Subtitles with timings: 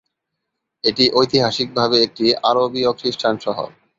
[0.83, 3.69] এটি ঐতিহাসিকভাবে একটি আরবীয় খ্রিস্টান শহর।